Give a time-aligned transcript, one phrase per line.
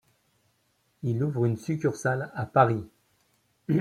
[1.03, 2.87] Ils ouvrent une succursale à Paris.